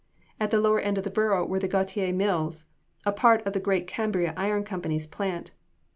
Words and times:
At 0.39 0.49
the 0.49 0.59
lower 0.59 0.79
end 0.79 0.97
of 0.97 1.03
the 1.03 1.11
borough 1.11 1.45
were 1.45 1.59
the 1.59 1.67
Gautier 1.67 2.11
Mills, 2.11 2.65
a 3.05 3.11
part 3.11 3.45
of 3.45 3.53
the 3.53 3.59
great 3.59 3.85
Cambria 3.85 4.33
Iron 4.35 4.63
Company's 4.63 5.05
plant. 5.05 5.51